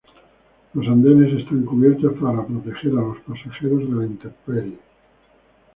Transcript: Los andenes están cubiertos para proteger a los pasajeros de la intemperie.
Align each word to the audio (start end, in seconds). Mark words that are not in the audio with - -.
Los 0.73 0.87
andenes 0.87 1.41
están 1.43 1.63
cubiertos 1.63 2.13
para 2.19 2.43
proteger 2.43 2.93
a 2.93 3.01
los 3.03 3.19
pasajeros 3.19 3.87
de 3.87 3.95
la 3.97 4.05
intemperie. 4.07 4.79